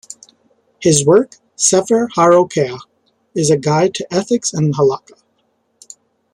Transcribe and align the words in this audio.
His 0.81 1.05
work, 1.05 1.35
"Sefer 1.55 2.07
HaRokeiach", 2.15 2.79
is 3.35 3.51
a 3.51 3.55
guide 3.55 3.93
to 3.93 4.07
ethics 4.11 4.51
and 4.51 4.73
halacha. 4.73 5.21